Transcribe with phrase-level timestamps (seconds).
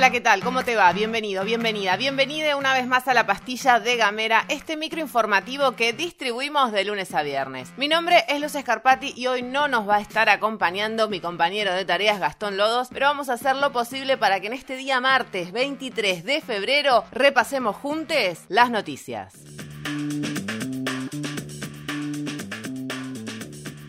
[0.00, 0.42] Hola, ¿qué tal?
[0.42, 0.90] ¿Cómo te va?
[0.94, 5.92] Bienvenido, bienvenida, bienvenida una vez más a la pastilla de Gamera, este micro informativo que
[5.92, 7.70] distribuimos de lunes a viernes.
[7.76, 11.74] Mi nombre es Luz Escarpati y hoy no nos va a estar acompañando mi compañero
[11.74, 15.02] de tareas Gastón Lodos, pero vamos a hacer lo posible para que en este día
[15.02, 19.34] martes 23 de febrero repasemos juntos las noticias.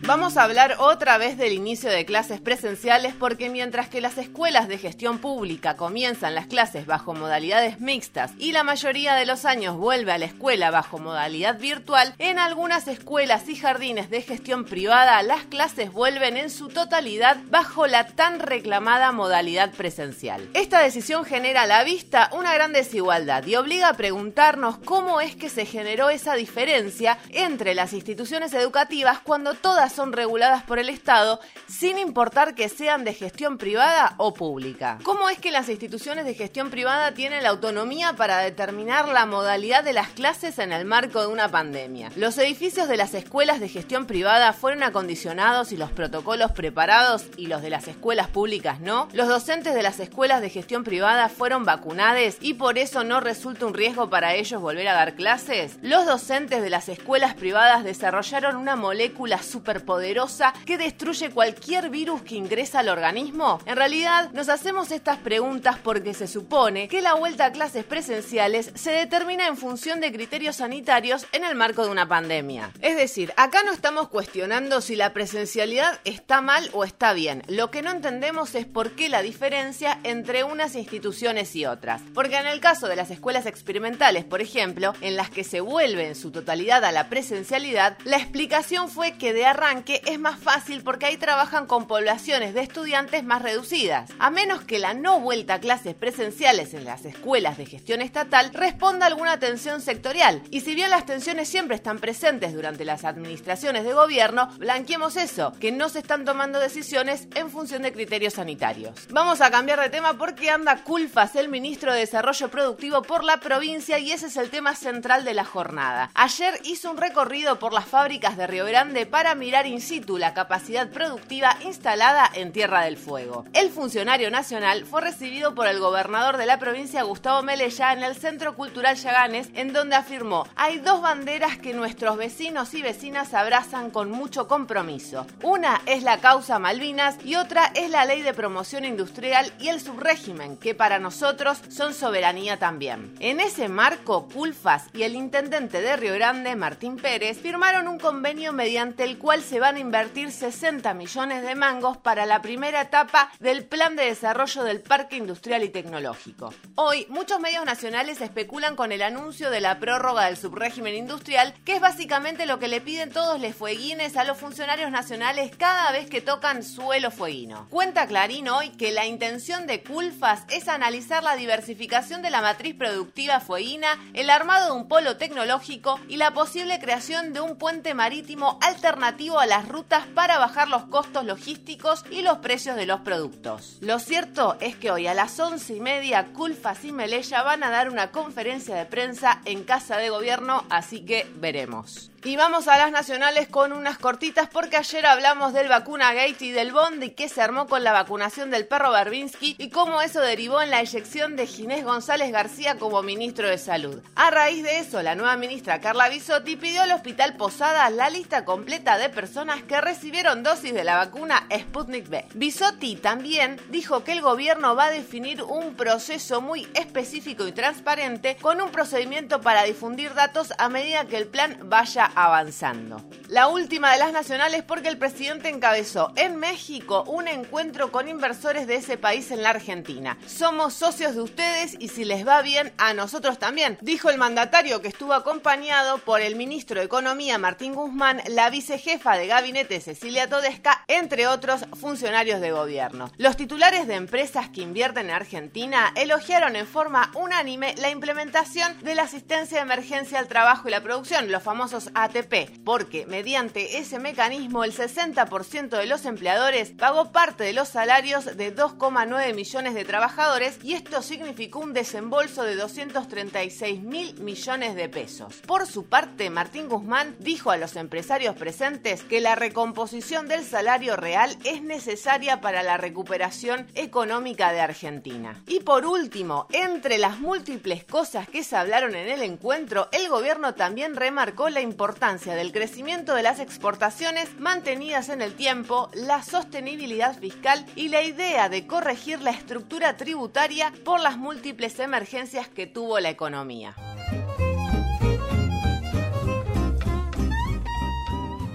[0.04, 4.66] Vamos a hablar otra vez del inicio de clases presenciales porque mientras que las escuelas
[4.66, 9.76] de gestión pública comienzan las clases bajo modalidades mixtas y la mayoría de los años
[9.76, 15.22] vuelve a la escuela bajo modalidad virtual, en algunas escuelas y jardines de gestión privada
[15.22, 20.50] las clases vuelven en su totalidad bajo la tan reclamada modalidad presencial.
[20.54, 25.36] Esta decisión genera a la vista una gran desigualdad y obliga a preguntarnos cómo es
[25.36, 30.88] que se generó esa diferencia entre las instituciones educativas cuando todas son reguladas por el
[30.88, 34.98] Estado sin importar que sean de gestión privada o pública.
[35.02, 39.84] ¿Cómo es que las instituciones de gestión privada tienen la autonomía para determinar la modalidad
[39.84, 42.10] de las clases en el marco de una pandemia?
[42.16, 47.46] Los edificios de las escuelas de gestión privada fueron acondicionados y los protocolos preparados y
[47.46, 49.08] los de las escuelas públicas no.
[49.12, 52.02] Los docentes de las escuelas de gestión privada fueron vacunados
[52.40, 55.78] y por eso no resulta un riesgo para ellos volver a dar clases.
[55.82, 62.22] Los docentes de las escuelas privadas desarrollaron una molécula super poderosa que destruye cualquier virus
[62.22, 63.60] que ingresa al organismo?
[63.66, 68.72] En realidad, nos hacemos estas preguntas porque se supone que la vuelta a clases presenciales
[68.74, 72.72] se determina en función de criterios sanitarios en el marco de una pandemia.
[72.80, 77.42] Es decir, acá no estamos cuestionando si la presencialidad está mal o está bien.
[77.48, 82.02] Lo que no entendemos es por qué la diferencia entre unas instituciones y otras.
[82.14, 86.06] Porque en el caso de las escuelas experimentales, por ejemplo, en las que se vuelve
[86.06, 90.38] en su totalidad a la presencialidad, la explicación fue que de arranque que es más
[90.38, 94.10] fácil porque ahí trabajan con poblaciones de estudiantes más reducidas.
[94.18, 98.50] A menos que la no vuelta a clases presenciales en las escuelas de gestión estatal
[98.52, 100.42] responda a alguna tensión sectorial.
[100.50, 105.54] Y si bien las tensiones siempre están presentes durante las administraciones de gobierno, blanqueemos eso,
[105.58, 109.08] que no se están tomando decisiones en función de criterios sanitarios.
[109.08, 113.38] Vamos a cambiar de tema porque anda Culfas, el ministro de Desarrollo Productivo por la
[113.38, 116.10] provincia y ese es el tema central de la jornada.
[116.14, 120.34] Ayer hizo un recorrido por las fábricas de Río Grande para mirar in situ la
[120.34, 123.44] capacidad productiva instalada en Tierra del Fuego.
[123.52, 128.16] El funcionario nacional fue recibido por el gobernador de la provincia Gustavo Melella en el
[128.16, 133.90] Centro Cultural Yaganes, en donde afirmó, hay dos banderas que nuestros vecinos y vecinas abrazan
[133.90, 135.26] con mucho compromiso.
[135.42, 139.80] Una es la causa Malvinas y otra es la ley de promoción industrial y el
[139.80, 143.14] subrégimen, que para nosotros son soberanía también.
[143.20, 148.52] En ese marco, Culfas y el intendente de Río Grande, Martín Pérez, firmaron un convenio
[148.52, 152.80] mediante el cual se se van a invertir 60 millones de mangos para la primera
[152.80, 156.54] etapa del plan de desarrollo del Parque Industrial y Tecnológico.
[156.74, 161.74] Hoy, muchos medios nacionales especulan con el anuncio de la prórroga del subrégimen industrial, que
[161.74, 166.08] es básicamente lo que le piden todos los fueguines a los funcionarios nacionales cada vez
[166.08, 167.66] que tocan suelo fueguino.
[167.68, 172.74] Cuenta Clarín hoy que la intención de Culfas es analizar la diversificación de la matriz
[172.74, 177.92] productiva fueguina, el armado de un polo tecnológico y la posible creación de un puente
[177.92, 183.78] marítimo alternativo las rutas para bajar los costos logísticos y los precios de los productos.
[183.80, 187.70] Lo cierto es que hoy a las once y media Culfas y Melella van a
[187.70, 192.11] dar una conferencia de prensa en Casa de Gobierno, así que veremos.
[192.24, 196.52] Y vamos a las nacionales con unas cortitas porque ayer hablamos del vacuna gate y
[196.52, 200.20] del bond y qué se armó con la vacunación del perro Berbinsky y cómo eso
[200.20, 204.00] derivó en la eyección de Ginés González García como ministro de Salud.
[204.14, 208.44] A raíz de eso, la nueva ministra Carla Bisotti pidió al Hospital Posada la lista
[208.44, 212.24] completa de personas que recibieron dosis de la vacuna Sputnik B.
[212.34, 218.36] Bisotti también dijo que el gobierno va a definir un proceso muy específico y transparente
[218.40, 223.02] con un procedimiento para difundir datos a medida que el plan vaya avanzando.
[223.28, 228.66] La última de las nacionales porque el presidente encabezó en México un encuentro con inversores
[228.66, 230.18] de ese país en la Argentina.
[230.26, 234.82] Somos socios de ustedes y si les va bien, a nosotros también, dijo el mandatario
[234.82, 240.28] que estuvo acompañado por el ministro de Economía Martín Guzmán, la vicejefa de gabinete Cecilia
[240.28, 243.10] Todesca, entre otros funcionarios de gobierno.
[243.16, 248.94] Los titulares de empresas que invierten en Argentina elogiaron en forma unánime la implementación de
[248.94, 253.98] la asistencia de emergencia al trabajo y la producción, los famosos ATP, porque mediante ese
[253.98, 259.84] mecanismo el 60% de los empleadores pagó parte de los salarios de 2,9 millones de
[259.84, 265.36] trabajadores y esto significó un desembolso de 236 mil millones de pesos.
[265.46, 270.96] Por su parte, Martín Guzmán dijo a los empresarios presentes que la recomposición del salario
[270.96, 275.42] real es necesaria para la recuperación económica de Argentina.
[275.46, 280.54] Y por último, entre las múltiples cosas que se hablaron en el encuentro, el gobierno
[280.54, 287.16] también remarcó la importancia del crecimiento de las exportaciones mantenidas en el tiempo, la sostenibilidad
[287.16, 292.98] fiscal y la idea de corregir la estructura tributaria por las múltiples emergencias que tuvo
[292.98, 293.76] la economía.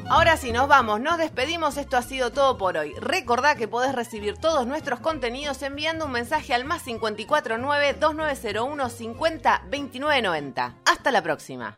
[0.10, 2.94] Ahora sí, nos vamos, nos despedimos, esto ha sido todo por hoy.
[3.00, 10.76] Recordá que podés recibir todos nuestros contenidos enviando un mensaje al más 549-2901 50 2990.
[10.86, 11.78] Hasta la próxima.